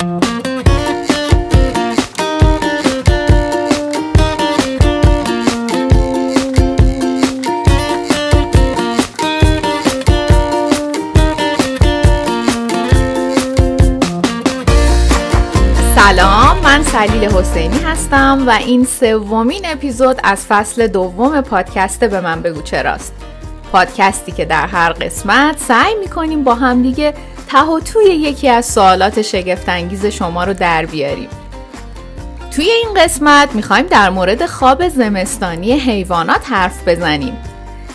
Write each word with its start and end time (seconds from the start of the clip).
سلام 0.00 0.16
من 16.64 16.82
سلیل 16.82 17.24
حسینی 17.24 17.78
هستم 17.78 18.44
و 18.46 18.50
این 18.50 18.84
سومین 18.84 19.62
اپیزود 19.64 20.20
از 20.24 20.46
فصل 20.46 20.86
دوم 20.86 21.40
پادکست 21.40 22.04
به 22.04 22.20
من 22.20 22.42
بگو 22.42 22.62
چراست 22.62 23.12
پادکستی 23.72 24.32
که 24.32 24.44
در 24.44 24.66
هر 24.66 24.92
قسمت 24.92 25.58
سعی 25.58 25.94
می‌کنیم 26.00 26.44
با 26.44 26.54
همدیگه 26.54 27.14
توی 27.84 28.04
یکی 28.04 28.48
از 28.48 28.66
سوالات 28.66 29.22
شگفتانگیز 29.22 30.06
شما 30.06 30.44
رو 30.44 30.54
در 30.54 30.86
بیاریم 30.86 31.28
توی 32.50 32.70
این 32.70 32.88
قسمت 32.96 33.54
می‌خوایم 33.54 33.86
در 33.86 34.10
مورد 34.10 34.46
خواب 34.46 34.88
زمستانی 34.88 35.72
حیوانات 35.72 36.40
حرف 36.52 36.88
بزنیم 36.88 37.36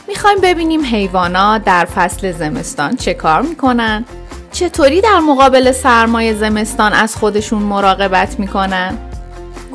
می‌خوایم 0.07 0.41
ببینیم 0.41 0.85
حیوانات 0.85 1.63
در 1.63 1.85
فصل 1.85 2.31
زمستان 2.31 2.95
چه 2.95 3.13
کار 3.13 3.41
می‌کنن 3.41 4.05
چطوری 4.51 5.01
در 5.01 5.19
مقابل 5.19 5.71
سرمایه 5.71 6.33
زمستان 6.33 6.93
از 6.93 7.15
خودشون 7.15 7.63
مراقبت 7.63 8.39
می‌کنن؟ 8.39 8.97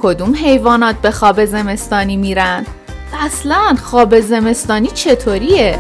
کدوم 0.03 0.35
حیوانات 0.35 0.97
به 0.97 1.11
خواب 1.11 1.45
زمستانی 1.45 2.17
میرن؟ 2.17 2.67
اصلا 3.21 3.77
خواب 3.83 4.21
زمستانی 4.21 4.89
چطوریه؟ 4.89 5.79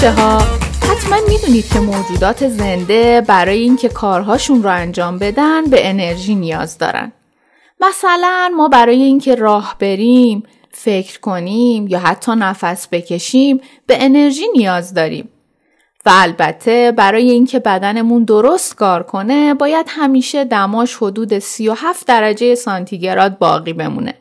بچه 0.00 0.12
ها 0.12 0.38
حتما 0.90 1.16
می‌دونید 1.28 1.68
که 1.68 1.80
موجودات 1.80 2.48
زنده 2.48 3.20
برای 3.26 3.58
اینکه 3.58 3.88
کارهاشون 3.88 4.62
رو 4.62 4.70
انجام 4.70 5.18
بدن 5.18 5.64
به 5.64 5.88
انرژی 5.88 6.34
نیاز 6.34 6.78
دارن. 6.78 7.12
مثلا 7.80 8.52
ما 8.56 8.68
برای 8.68 9.02
اینکه 9.02 9.34
راه 9.34 9.76
بریم، 9.78 10.42
فکر 10.72 11.20
کنیم 11.20 11.88
یا 11.88 11.98
حتی 11.98 12.32
نفس 12.32 12.88
بکشیم 12.92 13.60
به 13.86 14.04
انرژی 14.04 14.44
نیاز 14.56 14.94
داریم. 14.94 15.28
و 16.06 16.10
البته 16.14 16.92
برای 16.96 17.30
اینکه 17.30 17.58
بدنمون 17.58 18.24
درست 18.24 18.76
کار 18.76 19.02
کنه 19.02 19.54
باید 19.54 19.86
همیشه 19.88 20.44
دماش 20.44 20.96
حدود 20.96 21.38
37 21.38 22.06
درجه 22.06 22.54
سانتیگراد 22.54 23.38
باقی 23.38 23.72
بمونه. 23.72 24.14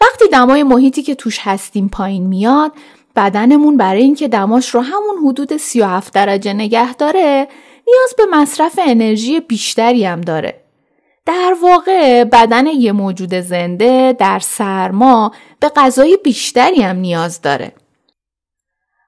وقتی 0.00 0.28
دمای 0.32 0.62
محیطی 0.62 1.02
که 1.02 1.14
توش 1.14 1.38
هستیم 1.42 1.88
پایین 1.88 2.26
میاد 2.26 2.72
بدنمون 3.18 3.76
برای 3.76 4.02
اینکه 4.02 4.28
دماش 4.28 4.68
رو 4.68 4.80
همون 4.80 5.16
حدود 5.26 5.56
37 5.56 6.14
درجه 6.14 6.52
نگه 6.52 6.94
داره 6.94 7.48
نیاز 7.86 8.14
به 8.18 8.26
مصرف 8.32 8.78
انرژی 8.86 9.40
بیشتری 9.40 10.04
هم 10.04 10.20
داره. 10.20 10.64
در 11.26 11.56
واقع 11.62 12.24
بدن 12.24 12.66
یه 12.66 12.92
موجود 12.92 13.34
زنده 13.34 14.16
در 14.18 14.38
سرما 14.38 15.32
به 15.60 15.68
غذای 15.68 16.18
بیشتری 16.24 16.82
هم 16.82 16.96
نیاز 16.96 17.42
داره. 17.42 17.72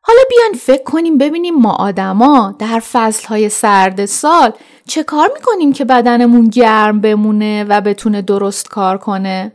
حالا 0.02 0.20
بیان 0.30 0.58
فکر 0.58 0.82
کنیم 0.82 1.18
ببینیم 1.18 1.54
ما 1.54 1.72
آدما 1.72 2.54
در 2.58 2.80
فصلهای 2.92 3.48
سرد 3.48 4.04
سال 4.04 4.52
چه 4.88 5.02
کار 5.02 5.30
می‌کنیم 5.34 5.72
که 5.72 5.84
بدنمون 5.84 6.48
گرم 6.48 7.00
بمونه 7.00 7.64
و 7.64 7.80
بتونه 7.80 8.22
درست 8.22 8.68
کار 8.68 8.98
کنه؟ 8.98 9.52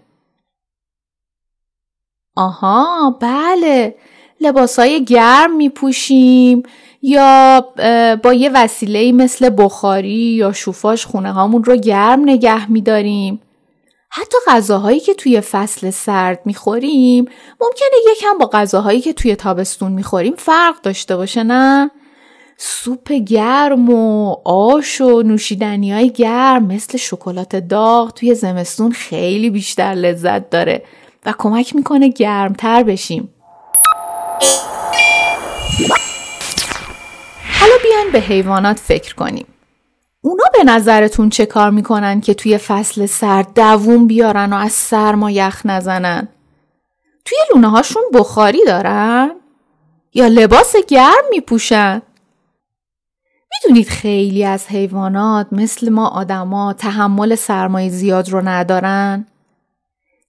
آها 2.35 3.17
بله 3.19 3.95
لباسای 4.41 5.05
گرم 5.05 5.55
میپوشیم 5.55 6.63
یا 7.01 7.65
با 8.23 8.33
یه 8.33 8.51
وسیله 8.53 9.11
مثل 9.11 9.49
بخاری 9.57 10.09
یا 10.11 10.53
شوفاش 10.53 11.05
خونه 11.05 11.31
هامون 11.31 11.63
رو 11.63 11.75
گرم 11.75 12.21
نگه 12.21 12.71
میداریم. 12.71 13.41
حتی 14.09 14.37
غذاهایی 14.47 14.99
که 14.99 15.13
توی 15.13 15.41
فصل 15.41 15.89
سرد 15.89 16.41
می‌خوریم 16.45 17.25
ممکنه 17.61 18.11
یکم 18.11 18.37
با 18.39 18.49
غذاهایی 18.53 19.01
که 19.01 19.13
توی 19.13 19.35
تابستون 19.35 19.91
می‌خوریم 19.91 20.33
فرق 20.37 20.81
داشته 20.83 21.15
باشه 21.15 21.43
نه؟ 21.43 21.91
سوپ 22.57 23.11
گرم 23.11 23.89
و 23.89 24.35
آش 24.45 25.01
و 25.01 25.21
نوشیدنی 25.21 25.93
های 25.93 26.09
گرم 26.09 26.65
مثل 26.65 26.97
شکلات 26.97 27.55
داغ 27.55 28.13
توی 28.13 28.35
زمستون 28.35 28.91
خیلی 28.91 29.49
بیشتر 29.49 29.93
لذت 29.93 30.49
داره 30.49 30.83
و 31.25 31.33
کمک 31.37 31.75
می‌کنه 31.75 32.07
گرمتر 32.07 32.83
بشیم. 32.83 33.29
حالا 37.59 37.73
بیاین 37.83 38.11
به 38.11 38.19
حیوانات 38.19 38.79
فکر 38.79 39.15
کنیم. 39.15 39.45
اونا 40.21 40.43
به 40.53 40.63
نظرتون 40.63 41.29
چه 41.29 41.45
کار 41.45 41.69
می‌کنن 41.69 42.21
که 42.21 42.33
توی 42.33 42.57
فصل 42.57 43.05
سرد 43.05 43.53
دووم 43.55 44.07
بیارن 44.07 44.53
و 44.53 44.55
از 44.55 44.71
سرما 44.71 45.31
یخ 45.31 45.61
نزنن؟ 45.65 46.27
توی 47.25 47.37
لونه 47.53 47.69
هاشون 47.69 48.03
بخاری 48.13 48.65
دارن؟ 48.65 49.31
یا 50.13 50.27
لباس 50.27 50.75
گرم 50.87 51.23
میپوشن؟ 51.29 52.01
می‌دونید 53.53 53.87
خیلی 53.87 54.45
از 54.45 54.67
حیوانات 54.67 55.47
مثل 55.51 55.89
ما 55.89 56.07
آدما 56.07 56.73
تحمل 56.73 57.35
سرمایه 57.35 57.89
زیاد 57.89 58.29
رو 58.29 58.41
ندارن؟ 58.41 59.25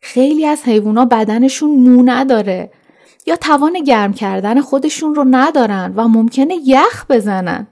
خیلی 0.00 0.46
از 0.46 0.62
حیوانات 0.64 1.08
بدنشون 1.08 1.70
مو 1.70 2.02
نداره 2.02 2.70
یا 3.26 3.36
توان 3.36 3.72
گرم 3.72 4.12
کردن 4.12 4.60
خودشون 4.60 5.14
رو 5.14 5.24
ندارن 5.30 5.92
و 5.96 6.08
ممکنه 6.08 6.54
یخ 6.64 7.06
بزنن. 7.08 7.66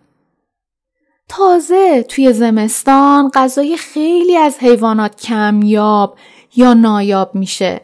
تازه 1.28 2.02
توی 2.02 2.32
زمستان 2.32 3.30
غذای 3.34 3.76
خیلی 3.76 4.36
از 4.36 4.58
حیوانات 4.58 5.20
کمیاب 5.20 6.18
یا 6.56 6.74
نایاب 6.74 7.34
میشه. 7.34 7.80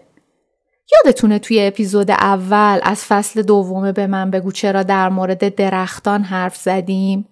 یادتونه 0.92 1.38
توی 1.38 1.66
اپیزود 1.66 2.10
اول 2.10 2.80
از 2.82 3.04
فصل 3.04 3.42
دوم 3.42 3.92
به 3.92 4.06
من 4.06 4.30
بگو 4.30 4.52
چرا 4.52 4.82
در 4.82 5.08
مورد 5.08 5.54
درختان 5.54 6.22
حرف 6.22 6.56
زدیم 6.56 7.28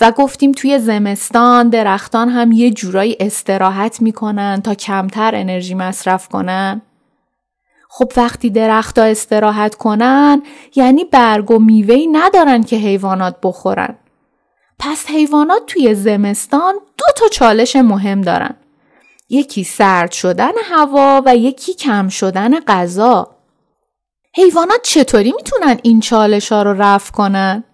و 0.00 0.10
گفتیم 0.10 0.52
توی 0.52 0.78
زمستان 0.78 1.68
درختان 1.68 2.28
هم 2.28 2.52
یه 2.52 2.70
جورایی 2.70 3.16
استراحت 3.20 4.02
می‌کنن 4.02 4.60
تا 4.62 4.74
کمتر 4.74 5.34
انرژی 5.34 5.74
مصرف 5.74 6.28
کنن؟ 6.28 6.82
خب 7.96 8.12
وقتی 8.16 8.50
درختها 8.50 9.04
استراحت 9.04 9.74
کنن 9.74 10.42
یعنی 10.74 11.04
برگ 11.04 11.50
و 11.50 11.58
میوهی 11.58 12.06
ندارن 12.06 12.62
که 12.62 12.76
حیوانات 12.76 13.36
بخورن. 13.42 13.98
پس 14.78 15.06
حیوانات 15.06 15.66
توی 15.66 15.94
زمستان 15.94 16.74
دو 16.74 17.06
تا 17.16 17.28
چالش 17.28 17.76
مهم 17.76 18.20
دارن. 18.20 18.56
یکی 19.28 19.64
سرد 19.64 20.12
شدن 20.12 20.52
هوا 20.64 21.22
و 21.26 21.36
یکی 21.36 21.74
کم 21.74 22.08
شدن 22.08 22.60
غذا. 22.60 23.36
حیوانات 24.34 24.82
چطوری 24.82 25.32
می‌تونن 25.32 25.78
این 25.82 26.00
چالش 26.00 26.52
ها 26.52 26.62
رو 26.62 26.82
رفع 26.82 27.12
کنن؟ 27.12 27.64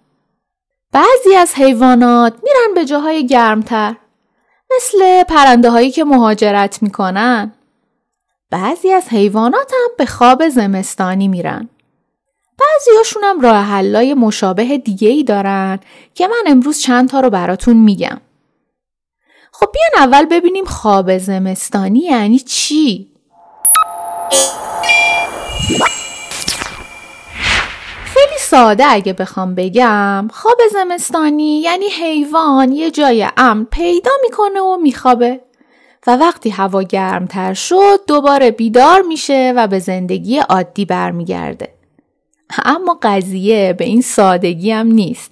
بعضی 0.91 1.35
از 1.37 1.53
حیوانات 1.55 2.33
میرن 2.43 2.73
به 2.75 2.85
جاهای 2.85 3.27
گرمتر 3.27 3.95
مثل 4.75 5.23
پرنده 5.23 5.69
هایی 5.69 5.91
که 5.91 6.03
مهاجرت 6.03 6.83
می‌کنن 6.83 7.53
بعضی 8.51 8.91
از 8.91 9.09
حیوانات 9.09 9.71
به 9.97 10.05
خواب 10.05 10.49
زمستانی 10.49 11.27
میرن. 11.27 11.69
بعضی 12.59 13.17
هم 13.23 13.41
راه 13.41 13.55
حلای 13.55 14.13
مشابه 14.13 14.77
دیگه 14.77 15.09
ای 15.09 15.23
دارن 15.23 15.79
که 16.13 16.27
من 16.27 16.43
امروز 16.47 16.79
چند 16.79 17.09
تا 17.09 17.19
رو 17.19 17.29
براتون 17.29 17.77
میگم. 17.77 18.21
خب 19.51 19.67
بیان 19.73 20.07
اول 20.07 20.25
ببینیم 20.25 20.65
خواب 20.65 21.17
زمستانی 21.17 21.99
یعنی 21.99 22.39
چی؟ 22.39 23.11
خیلی 28.05 28.39
ساده 28.39 28.85
اگه 28.85 29.13
بخوام 29.13 29.55
بگم 29.55 30.27
خواب 30.33 30.57
زمستانی 30.71 31.61
یعنی 31.61 31.85
حیوان 31.85 32.71
یه 32.71 32.91
جای 32.91 33.27
امن 33.37 33.65
پیدا 33.65 34.11
می‌کنه 34.23 34.61
و 34.61 34.77
میخوابه 34.77 35.41
و 36.07 36.17
وقتی 36.17 36.49
هوا 36.49 36.83
گرمتر 36.83 37.53
شد 37.53 37.99
دوباره 38.07 38.51
بیدار 38.51 39.01
میشه 39.01 39.53
و 39.55 39.67
به 39.67 39.79
زندگی 39.79 40.37
عادی 40.37 40.85
برمیگرده 40.85 41.73
اما 42.65 42.99
قضیه 43.01 43.73
به 43.73 43.85
این 43.85 44.01
سادگی 44.01 44.71
هم 44.71 44.87
نیست 44.87 45.31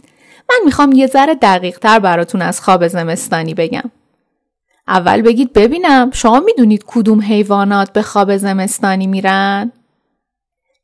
من 0.49 0.59
می‌خوام 0.65 0.91
یه 0.91 1.07
ذره 1.07 1.35
دقیق 1.35 1.79
تر 1.79 1.99
براتون 1.99 2.41
از 2.41 2.61
خواب 2.61 2.87
زمستانی 2.87 3.53
بگم 3.53 3.91
اول 4.87 5.21
بگید 5.21 5.53
ببینم 5.53 6.11
شما 6.11 6.39
می‌دونید 6.39 6.83
کدوم 6.87 7.21
حیوانات 7.21 7.93
به 7.93 8.01
خواب 8.01 8.37
زمستانی 8.37 9.07
میرن؟ 9.07 9.71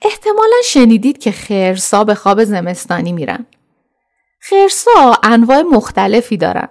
احتمالا 0.01 0.55
شنیدید 0.65 1.17
که 1.17 1.31
خرسا 1.31 2.03
به 2.03 2.15
خواب 2.15 2.43
زمستانی 2.43 3.11
میرن. 3.11 3.45
خرسا 4.39 5.19
انواع 5.23 5.61
مختلفی 5.61 6.37
دارن. 6.37 6.69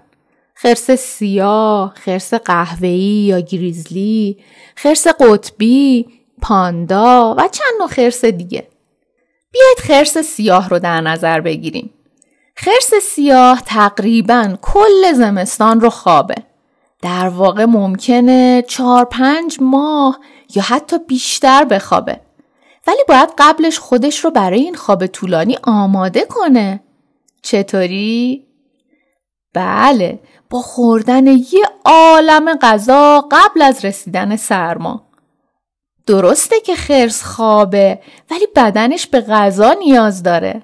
خرس 0.55 0.91
سیاه، 0.91 1.95
خرس 1.97 2.35
قهوه‌ای 2.35 3.25
یا 3.29 3.41
گریزلی، 3.41 4.39
خرس 4.77 5.07
قطبی، 5.07 6.07
پاندا 6.43 7.35
و 7.39 7.49
چند 7.49 7.73
نوع 7.79 7.89
خرس 7.89 8.25
دیگه. 8.25 8.69
بیاید 9.53 9.79
خرس 9.79 10.19
سیاه 10.19 10.69
رو 10.69 10.79
در 10.79 11.01
نظر 11.01 11.41
بگیریم. 11.41 11.91
خرس 12.57 12.95
سیاه 13.03 13.63
تقریبا 13.67 14.57
کل 14.63 15.13
زمستان 15.13 15.81
رو 15.81 15.91
خوابه. 15.91 16.35
در 17.03 17.29
واقع 17.29 17.65
ممکنه 17.65 18.65
چهار 18.69 19.05
پنج 19.05 19.59
ماه 19.61 20.21
یا 20.55 20.63
حتی 20.63 20.99
بیشتر 20.99 21.65
بخوابه. 21.65 22.21
ولی 22.87 23.01
باید 23.09 23.29
قبلش 23.39 23.79
خودش 23.79 24.25
رو 24.25 24.31
برای 24.31 24.61
این 24.61 24.75
خواب 24.75 25.07
طولانی 25.07 25.59
آماده 25.63 26.25
کنه. 26.25 26.81
چطوری؟ 27.43 28.47
بله 29.55 30.19
با 30.51 30.61
خوردن 30.61 31.27
یه 31.27 31.69
عالم 31.85 32.55
غذا 32.55 33.29
قبل 33.31 33.63
از 33.63 33.85
رسیدن 33.85 34.37
سرما. 34.37 35.03
درسته 36.07 36.61
که 36.61 36.75
خرس 36.75 37.23
خوابه 37.23 37.99
ولی 38.31 38.47
بدنش 38.57 39.07
به 39.07 39.21
غذا 39.21 39.73
نیاز 39.73 40.23
داره. 40.23 40.63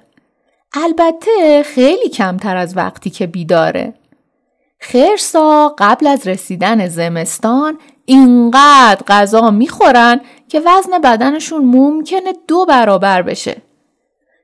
البته 0.72 1.62
خیلی 1.62 2.08
کمتر 2.08 2.56
از 2.56 2.76
وقتی 2.76 3.10
که 3.10 3.26
بیداره. 3.26 3.94
خرسا 4.80 5.74
قبل 5.78 6.06
از 6.06 6.26
رسیدن 6.26 6.88
زمستان 6.88 7.78
اینقدر 8.04 9.02
غذا 9.08 9.50
می‌خورن 9.50 10.20
که 10.48 10.60
وزن 10.60 10.98
بدنشون 11.04 11.64
ممکنه 11.64 12.32
دو 12.48 12.64
برابر 12.64 13.22
بشه. 13.22 13.62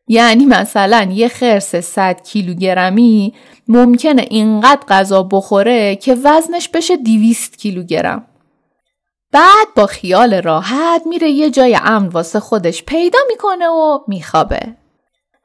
یعنی 0.08 0.46
مثلا 0.46 1.08
یه 1.12 1.28
خرس 1.28 1.76
100 1.76 2.22
کیلوگرمی 2.22 3.34
ممکنه 3.68 4.26
اینقدر 4.30 4.86
غذا 4.88 5.22
بخوره 5.22 5.96
که 5.96 6.14
وزنش 6.14 6.68
بشه 6.68 6.96
200 6.96 7.56
کیلوگرم. 7.56 8.26
بعد 9.32 9.66
با 9.76 9.86
خیال 9.86 10.42
راحت 10.42 11.02
میره 11.06 11.30
یه 11.30 11.50
جای 11.50 11.78
امن 11.82 12.08
واسه 12.08 12.40
خودش 12.40 12.82
پیدا 12.82 13.18
می‌کنه 13.28 13.68
و 13.68 13.98
میخوابه. 14.08 14.76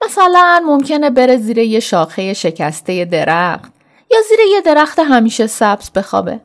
مثلا 0.05 0.63
ممکنه 0.65 1.09
بره 1.09 1.37
زیر 1.37 1.57
یه 1.57 1.79
شاخه 1.79 2.33
شکسته 2.33 3.05
درخت 3.05 3.71
یا 4.11 4.19
زیر 4.29 4.39
یه 4.53 4.61
درخت 4.61 4.99
همیشه 4.99 5.47
سبز 5.47 5.91
بخوابه. 5.91 6.41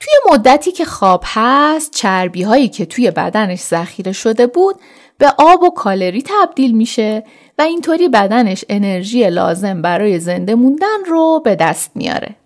توی 0.00 0.32
مدتی 0.32 0.72
که 0.72 0.84
خواب 0.84 1.22
هست 1.26 1.94
چربی 1.94 2.42
هایی 2.42 2.68
که 2.68 2.86
توی 2.86 3.10
بدنش 3.10 3.60
ذخیره 3.60 4.12
شده 4.12 4.46
بود 4.46 4.76
به 5.20 5.34
آب 5.38 5.62
و 5.62 5.70
کالری 5.70 6.22
تبدیل 6.26 6.76
میشه 6.76 7.24
و 7.58 7.62
اینطوری 7.62 8.08
بدنش 8.08 8.64
انرژی 8.68 9.30
لازم 9.30 9.82
برای 9.82 10.18
زنده 10.18 10.54
موندن 10.54 11.04
رو 11.06 11.40
به 11.44 11.56
دست 11.56 11.90
میاره. 11.94 12.36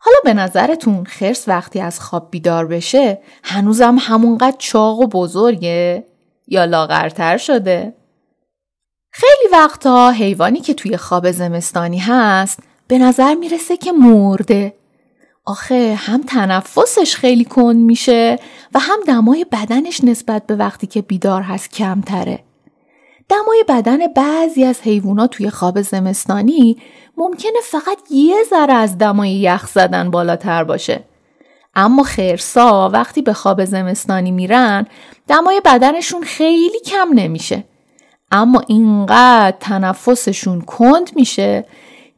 حالا 0.00 0.16
به 0.24 0.34
نظرتون 0.34 1.04
خرس 1.04 1.48
وقتی 1.48 1.80
از 1.80 2.00
خواب 2.00 2.30
بیدار 2.30 2.66
بشه 2.66 3.18
هنوزم 3.42 3.96
همونقدر 4.00 4.56
چاق 4.58 5.00
و 5.00 5.06
بزرگه 5.06 6.04
یا 6.48 6.64
لاغرتر 6.64 7.36
شده؟ 7.36 7.94
خیلی 9.10 9.52
وقتا 9.52 10.10
حیوانی 10.10 10.60
که 10.60 10.74
توی 10.74 10.96
خواب 10.96 11.30
زمستانی 11.30 11.98
هست 11.98 12.58
به 12.88 12.98
نظر 12.98 13.34
می‌رسه 13.34 13.76
که 13.76 13.92
مرده 13.92 14.74
آخه 15.46 15.94
هم 15.94 16.22
تنفسش 16.22 17.16
خیلی 17.16 17.44
کند 17.44 17.76
میشه 17.76 18.38
و 18.74 18.78
هم 18.78 18.98
دمای 19.06 19.46
بدنش 19.52 20.04
نسبت 20.04 20.46
به 20.46 20.56
وقتی 20.56 20.86
که 20.86 21.02
بیدار 21.02 21.42
هست 21.42 21.72
کمتره. 21.72 22.38
دمای 23.28 23.64
بدن 23.68 23.98
بعضی 24.06 24.64
از 24.64 24.80
حیوانات 24.80 25.30
توی 25.30 25.50
خواب 25.50 25.82
زمستانی 25.82 26.76
ممکنه 27.16 27.60
فقط 27.64 27.98
یه 28.10 28.36
ذره 28.50 28.74
از 28.74 28.98
دمای 28.98 29.30
یخ 29.30 29.68
زدن 29.68 30.10
بالاتر 30.10 30.64
باشه. 30.64 31.04
اما 31.74 32.02
خرسا 32.02 32.90
وقتی 32.92 33.22
به 33.22 33.32
خواب 33.32 33.64
زمستانی 33.64 34.30
میرن 34.30 34.86
دمای 35.28 35.60
بدنشون 35.64 36.22
خیلی 36.22 36.80
کم 36.86 37.08
نمیشه. 37.14 37.64
اما 38.32 38.62
اینقدر 38.66 39.56
تنفسشون 39.60 40.60
کند 40.60 41.10
میشه 41.16 41.64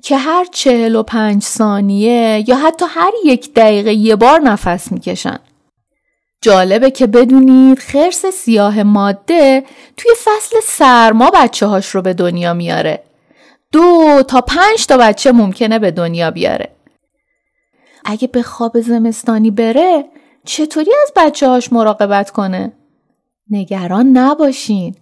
که 0.03 0.17
هر 0.17 0.45
چهل 0.45 0.97
و 0.97 1.03
پنج 1.03 1.43
ثانیه 1.43 2.45
یا 2.49 2.57
حتی 2.57 2.85
هر 2.89 3.13
یک 3.25 3.55
دقیقه 3.55 3.93
یه 3.93 4.17
بار 4.17 4.41
نفس 4.41 4.93
می‌کشن. 4.93 5.39
جالبه 6.43 6.91
که 6.91 7.07
بدونید 7.07 7.79
خرس 7.79 8.27
سیاه 8.27 8.83
ماده 8.83 9.65
توی 9.97 10.11
فصل 10.25 10.57
سرما 10.63 11.31
بچه 11.35 11.67
هاش 11.67 11.87
رو 11.87 12.03
به 12.03 12.15
دنیا 12.15 12.55
میاره. 12.55 13.03
دو 13.73 14.23
تا 14.29 14.41
پنج 14.41 14.87
تا 14.89 14.97
بچه 14.97 15.33
ممکنه 15.33 15.79
به 15.79 15.91
دنیا 15.91 16.31
بیاره. 16.31 16.73
اگه 18.05 18.29
به 18.29 18.43
خواب 18.43 18.81
زمستانی 18.81 19.51
بره 19.51 20.05
چطوری 20.45 20.91
از 21.03 21.13
بچه 21.17 21.49
هاش 21.49 21.73
مراقبت 21.73 22.31
کنه؟ 22.31 22.73
نگران 23.51 24.07
نباشین. 24.07 24.95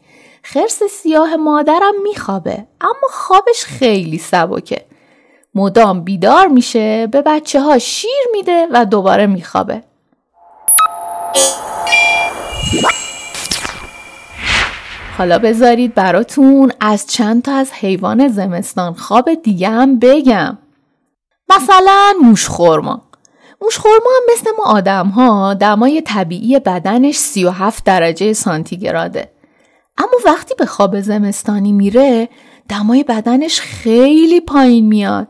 خرس 0.43 0.83
سیاه 0.83 1.37
مادرم 1.37 2.03
میخوابه 2.03 2.67
اما 2.81 3.09
خوابش 3.11 3.65
خیلی 3.65 4.19
سبکه 4.19 4.86
مدام 5.57 6.01
بیدار 6.05 6.47
میشه 6.49 7.07
به 7.07 7.23
بچه 7.23 7.61
ها 7.61 7.79
شیر 7.79 8.27
میده 8.33 8.67
و 8.73 8.85
دوباره 8.85 9.27
میخوابه. 9.27 9.83
حالا 15.19 15.39
بذارید 15.39 15.95
براتون 15.95 16.73
از 16.81 17.07
چند 17.07 17.43
تا 17.43 17.53
از 17.55 17.73
حیوان 17.73 18.29
زمستان 18.29 18.95
خواب 18.95 19.35
دیگه 19.35 19.69
هم 19.69 19.99
بگم. 19.99 20.59
مثلا 21.49 22.13
موشخورما 22.23 23.03
موشخورما 23.63 24.11
هم 24.17 24.33
مثل 24.33 24.51
ما 24.59 24.65
آدم 24.65 25.09
ها 25.09 25.55
دمای 25.55 26.03
طبیعی 26.03 26.59
بدنش 26.59 27.17
37 27.17 27.85
درجه 27.85 28.33
سانتیگراده. 28.33 29.33
اما 29.99 30.19
وقتی 30.27 30.55
به 30.59 30.67
خواب 30.67 31.01
زمستانی 31.01 31.73
میره 31.73 32.29
دمای 32.69 33.05
بدنش 33.05 33.61
خیلی 33.61 34.41
پایین 34.41 34.87
میاد. 34.87 35.29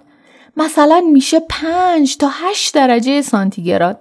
مثلا 0.56 1.00
میشه 1.12 1.40
5 1.40 2.16
تا 2.16 2.28
8 2.32 2.74
درجه 2.74 3.22
سانتیگراد. 3.22 3.98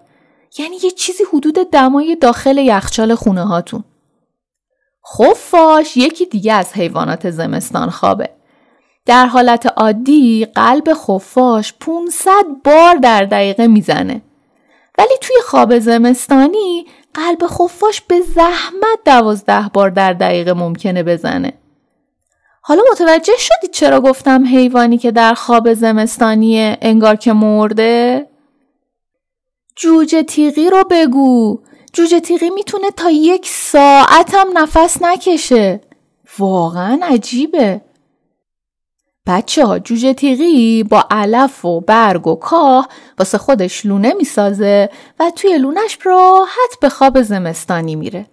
یعنی 0.58 0.76
یه 0.84 0.92
چیزی 0.92 1.24
حدود 1.34 1.70
دمای 1.72 2.16
داخل 2.16 2.58
یخچال 2.58 3.16
خونه 3.16 3.44
هاتون. 3.44 3.84
خفاش 5.14 5.98
یکی 5.98 6.26
دیگه 6.26 6.54
از 6.54 6.74
حیوانات 6.74 7.30
زمستان 7.30 7.90
خوابه. 7.90 8.30
در 9.06 9.26
حالت 9.26 9.66
عادی 9.78 10.48
قلب 10.56 10.94
خفاش 10.94 11.74
500 11.74 12.32
بار 12.64 12.96
در 12.96 13.24
دقیقه 13.24 13.68
می‌زنه. 13.68 14.22
ولی 14.98 15.18
توی 15.22 15.36
خواب 15.46 15.80
زمستانی 15.80 16.86
قلب 17.14 17.48
خفاش 17.48 18.02
به 18.02 18.22
زحمت 18.22 19.00
دوازده 19.06 19.70
بار 19.74 19.90
در 19.90 20.14
دقیقه 20.14 20.54
ممکنه 20.54 21.04
بزنه. 21.04 21.54
حالا 22.68 22.82
متوجه 22.92 23.34
شدید 23.38 23.72
چرا 23.72 24.02
گفتم 24.02 24.46
حیوانی 24.46 24.98
که 24.98 25.12
در 25.12 25.34
خواب 25.34 25.74
زمستانی 25.74 26.78
انگار 26.82 27.16
که 27.16 27.34
مرده؟ 27.34 28.28
جوجه 29.76 30.24
تیغی 30.24 30.70
رو 30.70 30.84
بگو 30.92 31.60
جوجه 31.94 32.20
تیغی 32.20 32.50
می‌تونه 32.50 32.92
تا 32.92 33.10
یک 33.10 33.48
ساعت 33.48 34.34
هم 34.34 34.58
نفس 34.58 35.02
نکشه 35.02 35.82
واقعا 36.40 37.00
عجیبه 37.04 37.82
بچه 39.28 39.66
ها 39.66 39.80
جوجه 39.80 40.14
تیغی 40.14 40.84
با 40.84 41.06
علف 41.12 41.66
و 41.66 41.82
برگ 41.82 42.28
و 42.28 42.36
کاه 42.36 42.88
واسه 43.20 43.38
خودش 43.38 43.86
لونه 43.86 44.14
می‌سازه 44.14 44.90
و 45.20 45.32
توی 45.36 45.58
لونش 45.58 45.98
راحت 46.04 46.80
به 46.82 46.90
خواب 46.90 47.22
زمستانی 47.22 47.96
میره. 47.96 48.26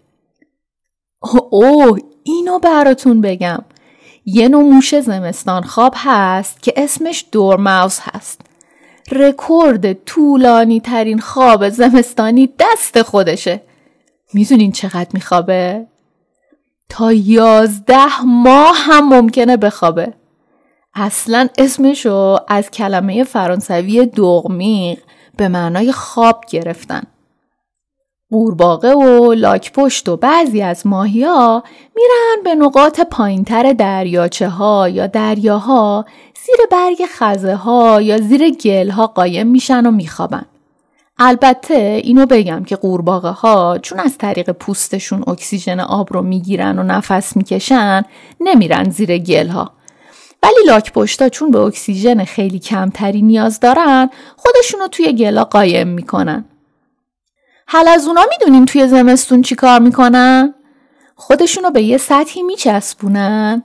اوه 1.50 1.98
اینو 2.22 2.58
براتون 2.58 3.20
بگم. 3.20 3.64
یه 4.24 4.48
نوع 4.48 4.62
موش 4.62 5.00
زمستان 5.00 5.62
خواب 5.62 5.94
هست 5.96 6.62
که 6.62 6.74
اسمش 6.76 7.24
دورماوس 7.32 8.00
هست. 8.02 8.40
رکورد 9.12 9.92
طولانی 9.92 10.80
ترین 10.80 11.18
خواب 11.18 11.68
زمستانی 11.68 12.50
دست 12.58 13.02
خودشه. 13.02 13.62
می‌دونین 14.34 14.72
چقدر 14.72 15.08
میخوابه؟ 15.12 15.86
تا 16.88 17.12
یازده 17.12 18.22
ماه 18.26 18.76
هم 18.76 19.08
ممکنه 19.08 19.56
بخوابه 19.56 20.14
اصلا 20.94 21.48
اسمشو 21.58 22.38
از 22.48 22.70
کلمه 22.70 23.24
فرانسوی 23.24 24.06
دوغمیق 24.06 24.98
به 25.36 25.48
معنای 25.48 25.92
خواب 25.92 26.44
گرفتن 26.50 27.02
قورباغه 28.32 28.94
و 28.94 29.32
لاکپشت 29.32 30.08
و 30.08 30.16
بعضی 30.16 30.62
از 30.62 30.86
ماهی 30.86 31.24
ها 31.24 31.62
میرن 31.96 32.42
به 32.44 32.54
نقاط 32.54 33.00
پایینتر 33.00 33.72
دریاچه 33.72 34.48
ها 34.48 34.88
یا 34.88 35.06
دریاها 35.06 36.04
زیر 36.46 36.66
برگ 36.70 37.06
خزه 37.14 37.54
ها 37.54 38.02
یا 38.02 38.18
زیر 38.18 38.50
گل 38.50 38.90
ها 38.90 39.06
قایم 39.06 39.46
میشن 39.46 39.86
و 39.86 39.90
میخوابن. 39.90 40.44
البته 41.18 42.00
اینو 42.04 42.26
بگم 42.26 42.64
که 42.64 42.76
قورباغه 42.76 43.28
ها 43.28 43.78
چون 43.78 44.00
از 44.00 44.18
طریق 44.18 44.50
پوستشون 44.50 45.24
اکسیژن 45.26 45.80
آب 45.80 46.12
رو 46.12 46.22
می‌گیرن 46.22 46.78
و 46.78 46.82
نفس 46.82 47.36
می‌کشن 47.36 48.02
نمیرن 48.40 48.90
زیر 48.90 49.18
گل 49.18 49.48
ها. 49.48 49.70
ولی 50.42 50.66
لاکپشتا 50.66 51.28
چون 51.28 51.50
به 51.50 51.58
اکسیژن 51.58 52.24
خیلی 52.24 52.58
کمتری 52.58 53.22
نیاز 53.22 53.60
دارن 53.60 54.10
خودشونو 54.36 54.88
توی 54.88 55.12
گلا 55.12 55.44
قایم 55.44 55.88
می‌کنن. 55.88 56.44
حل 57.72 57.88
از 57.88 58.06
اونا 58.06 58.22
می‌دونین 58.30 58.66
توی 58.66 58.88
زمستون 58.88 59.42
چی 59.42 59.54
کار 59.54 59.80
می‌کنن؟ 59.80 60.54
خودشونو 61.14 61.70
به 61.70 61.82
یه 61.82 61.98
سطحی 61.98 62.42
میچسبونن 62.42 63.62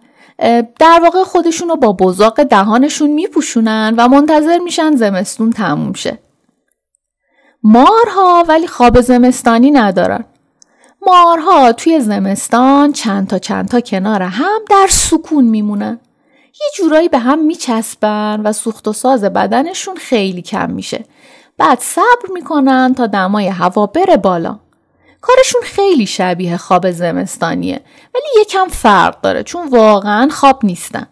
در 0.80 1.00
واقع 1.04 1.24
خودشونو 1.24 1.76
با 1.76 1.94
بزاق 1.94 2.44
دهانشون 2.44 3.10
میپوشونن 3.10 3.96
و 3.98 4.08
منتظر 4.08 4.58
میشن 4.58 4.96
زمستون 4.96 5.52
تموم 5.52 5.94
شه. 5.94 6.20
مارها 7.64 8.46
ولی 8.48 8.68
خواب 8.68 9.02
زمستانی 9.02 9.72
ندارن. 9.72 10.26
مارها 11.08 11.72
توی 11.72 12.00
زمستان 12.00 12.94
چند 12.94 13.28
تا 13.28 13.40
چند 13.40 13.68
تا 13.68 13.80
کنار 13.80 14.22
هم 14.22 14.60
در 14.70 14.88
سکون 14.90 15.46
میمونن. 15.46 16.00
یه 16.62 16.68
جورایی 16.78 17.10
به 17.10 17.20
هم 17.20 17.40
میچسبن 17.40 18.42
و 18.44 18.54
سوخت 18.54 18.88
و 18.88 18.94
ساز 18.94 19.24
بدنشون 19.24 19.96
خیلی 19.96 20.42
کم 20.42 20.70
میشه 20.70 21.06
بعد 21.58 21.80
صبر 21.80 22.34
می‌کنن 22.34 22.94
تا 22.98 23.08
دمای 23.08 23.48
هوا 23.48 23.86
بره 23.86 24.18
بالا. 24.18 24.60
کارشون 25.22 25.62
خیلی 25.64 26.06
شبیه 26.06 26.58
خواب 26.58 26.92
زمستانیه 26.92 27.82
ولی 28.16 28.42
یکم 28.42 28.68
فرق 28.68 29.22
داره 29.22 29.44
چون 29.44 29.68
واقعا 29.70 30.30
خواب 30.32 30.60
نیستن. 30.64 31.08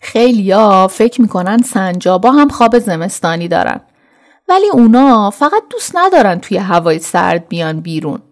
خیلیا 0.00 0.88
فکر 0.88 1.20
می‌کنن 1.20 1.58
سنجابا 1.58 2.30
هم 2.30 2.48
خواب 2.48 2.78
زمستانی 2.78 3.48
دارن 3.48 3.80
ولی 4.48 4.68
اونا 4.72 5.30
فقط 5.30 5.62
دوست 5.70 5.96
ندارن 5.96 6.40
توی 6.40 6.56
هوای 6.56 6.98
سرد 6.98 7.48
بیان 7.48 7.80
بیرون. 7.80 8.22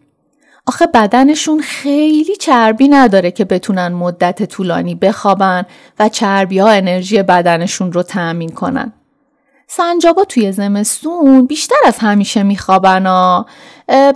آخه 0.67 0.87
بدنشون 0.87 1.61
خیلی 1.61 2.37
چربی 2.37 2.89
نداره 2.89 3.31
که 3.31 3.45
بتونن 3.45 3.89
مدت 3.89 4.43
طولانی 4.45 4.95
بخوابن 4.95 5.67
و 5.99 6.09
چربی 6.09 6.59
ها 6.59 6.69
انرژی 6.69 7.23
بدنشون 7.23 7.93
رو 7.93 8.03
تأمین 8.03 8.53
کنن. 8.53 8.93
سنجابا 9.71 10.25
توی 10.25 10.53
زمستون 10.53 11.47
بیشتر 11.47 11.77
از 11.85 11.99
همیشه 11.99 12.43
میخوابن 12.43 13.07
ها. 13.07 13.47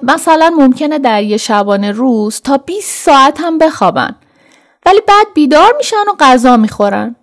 مثلا 0.02 0.50
ممکنه 0.58 0.98
در 0.98 1.22
یه 1.22 1.36
شبانه 1.36 1.90
روز 1.90 2.40
تا 2.40 2.56
20 2.56 3.04
ساعت 3.04 3.40
هم 3.40 3.58
بخوابن. 3.58 4.16
ولی 4.86 5.00
بعد 5.08 5.26
بیدار 5.34 5.74
میشن 5.76 5.96
و 5.96 6.14
غذا 6.20 6.56
می‌خورن. 6.56 7.16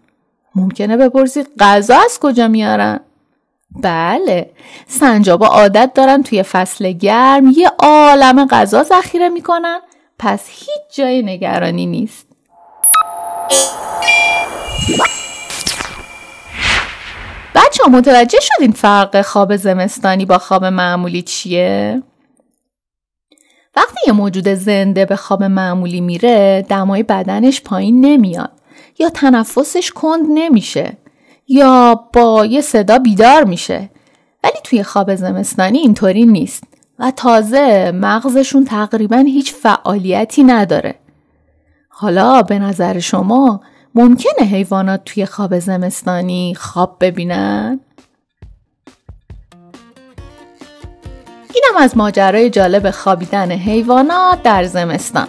ممکنه 0.56 0.98
بپرسی 0.98 1.46
غذا 1.60 1.98
از 2.06 2.20
کجا 2.20 2.48
میارن؟ 2.48 3.00
بله 3.84 4.50
سنجابا 4.88 5.48
عادت 5.48 5.92
دارن 5.96 6.24
توی 6.24 6.44
فصل 6.44 6.92
گرم 6.92 7.54
یه 7.58 7.72
عالم 7.80 8.46
غذا 8.46 8.84
ذخیره 8.84 9.30
می‌کنن 9.30 9.80
پس 10.20 10.46
هیچ 10.50 10.98
جای 10.98 11.22
نگرانی 11.22 11.86
نیست 11.86 12.28
بچه 17.56 17.84
ها 17.84 17.90
متوجه 17.90 18.40
شدین 18.42 18.72
فرق 18.72 19.22
خواب 19.22 19.56
زمستانی 19.56 20.26
با 20.26 20.38
خواب 20.38 20.66
معمولی 20.66 21.22
چیه؟ 21.22 22.04
وقتی 23.76 24.00
یه 24.08 24.14
موجود 24.14 24.48
زنده 24.54 25.06
به 25.06 25.16
خواب 25.16 25.44
معمولی 25.44 26.02
میره 26.02 26.66
دمای 26.70 27.04
بدنش 27.04 27.62
پایین 27.62 28.06
نمیاد 28.06 28.52
یا 29.00 29.10
تنفسش 29.10 29.92
کند 29.92 30.26
نمیشه 30.30 30.98
یا 31.48 31.96
با 32.14 32.46
یه 32.46 32.62
صدا 32.62 33.00
بیدار 33.00 33.44
میشه 33.44 33.90
ولی 34.44 34.58
توی 34.64 34.84
خواب 34.84 35.16
زمستانی 35.16 35.78
اینطوری 35.78 36.26
نیست 36.26 36.64
و 37.00 37.12
تازه 37.12 37.92
مغزشون 37.92 38.66
تقریبا 38.66 39.18
هیچ 39.18 39.54
فعالیتی 39.54 40.44
نداره 40.44 40.96
حالا 41.90 42.42
به 42.42 42.60
نظر 42.60 43.00
شما 43.00 43.62
ممکنه 43.96 44.48
حیوانات 44.52 45.02
توی 45.06 45.26
خواب 45.26 45.60
زمستانی 45.60 46.56
خواب 46.56 46.98
ببینن؟ 47.00 47.80
اینم 51.54 51.84
از 51.84 51.98
ماجرای 51.98 52.50
جالب 52.50 52.92
خوابیدن 52.92 53.52
حیوانات 53.52 54.44
در 54.44 54.64
زمستان. 54.64 55.28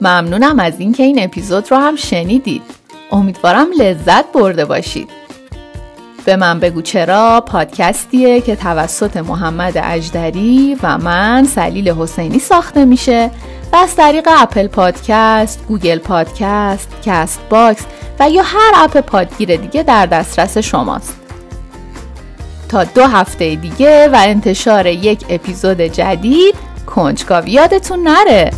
ممنونم 0.00 0.58
از 0.58 0.80
اینکه 0.80 1.02
این 1.02 1.22
اپیزود 1.22 1.70
رو 1.70 1.76
هم 1.76 1.96
شنیدید. 1.96 2.62
امیدوارم 3.12 3.66
لذت 3.78 4.32
برده 4.32 4.64
باشید. 4.64 5.08
به 6.24 6.36
من 6.36 6.60
بگو 6.60 6.82
چرا 6.82 7.40
پادکستیه 7.40 8.40
که 8.40 8.56
توسط 8.56 9.16
محمد 9.16 9.72
اجدری 9.84 10.76
و 10.82 10.98
من 10.98 11.44
سلیل 11.44 11.88
حسینی 11.88 12.38
ساخته 12.38 12.84
میشه 12.84 13.30
و 13.72 13.76
از 13.76 13.96
طریق 13.96 14.28
Apple 14.30 14.66
Podcast، 14.66 15.64
Google 15.68 15.98
Podcast، 15.98 16.88
Castbox 17.04 17.82
و 18.20 18.30
یا 18.30 18.42
هر 18.42 18.72
اپ 18.74 19.00
پادگیر 19.00 19.56
دیگه 19.56 19.82
در 19.82 20.06
دسترس 20.06 20.58
شماست. 20.58 21.16
تا 22.68 22.84
دو 22.84 23.04
هفته 23.04 23.54
دیگه 23.54 24.08
و 24.08 24.16
انتشار 24.18 24.86
یک 24.86 25.24
اپیزود 25.28 25.80
جدید 25.80 26.54
کنجکاوی 26.86 27.50
یادتون 27.50 28.02
نره 28.02 28.50